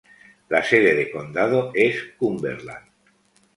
[0.49, 2.87] La sede de condado es Cumberland.